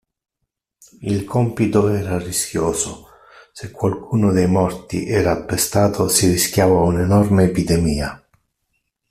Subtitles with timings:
[1.03, 3.09] Il compito era rischioso:
[3.53, 8.27] se qualcuno dei morti era appestato, si rischiava un'enorme epidemia.